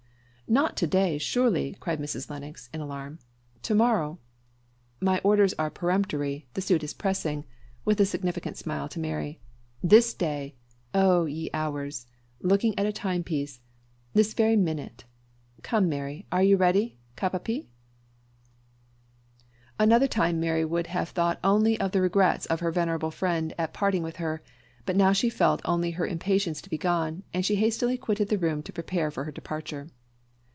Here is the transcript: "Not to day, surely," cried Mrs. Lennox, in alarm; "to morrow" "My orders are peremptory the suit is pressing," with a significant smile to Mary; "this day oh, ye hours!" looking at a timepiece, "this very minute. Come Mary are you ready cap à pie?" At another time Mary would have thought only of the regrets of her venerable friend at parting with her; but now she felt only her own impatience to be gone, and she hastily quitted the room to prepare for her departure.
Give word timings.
"Not 0.51 0.75
to 0.79 0.85
day, 0.87 1.17
surely," 1.17 1.77
cried 1.79 2.01
Mrs. 2.01 2.29
Lennox, 2.29 2.69
in 2.73 2.81
alarm; 2.81 3.19
"to 3.61 3.73
morrow" 3.73 4.19
"My 5.09 5.21
orders 5.23 5.53
are 5.53 5.69
peremptory 5.69 6.45
the 6.55 6.61
suit 6.61 6.83
is 6.83 6.93
pressing," 6.93 7.45
with 7.85 8.01
a 8.01 8.05
significant 8.05 8.57
smile 8.57 8.89
to 8.89 8.99
Mary; 8.99 9.39
"this 9.81 10.13
day 10.13 10.55
oh, 10.93 11.25
ye 11.25 11.49
hours!" 11.53 12.05
looking 12.41 12.77
at 12.77 12.85
a 12.85 12.91
timepiece, 12.91 13.61
"this 14.11 14.33
very 14.33 14.57
minute. 14.57 15.05
Come 15.61 15.87
Mary 15.87 16.27
are 16.33 16.43
you 16.43 16.57
ready 16.57 16.97
cap 17.15 17.31
à 17.31 17.41
pie?" 17.41 17.67
At 19.79 19.83
another 19.87 20.07
time 20.09 20.41
Mary 20.41 20.65
would 20.65 20.87
have 20.87 21.07
thought 21.07 21.39
only 21.45 21.79
of 21.79 21.93
the 21.93 22.01
regrets 22.01 22.45
of 22.47 22.59
her 22.59 22.71
venerable 22.73 23.11
friend 23.11 23.53
at 23.57 23.71
parting 23.73 24.03
with 24.03 24.17
her; 24.17 24.43
but 24.85 24.97
now 24.97 25.13
she 25.13 25.29
felt 25.29 25.61
only 25.63 25.91
her 25.91 26.05
own 26.05 26.11
impatience 26.11 26.61
to 26.61 26.69
be 26.69 26.77
gone, 26.77 27.23
and 27.33 27.45
she 27.45 27.55
hastily 27.55 27.97
quitted 27.97 28.27
the 28.27 28.37
room 28.37 28.61
to 28.63 28.73
prepare 28.73 29.09
for 29.09 29.23
her 29.23 29.31
departure. 29.31 29.87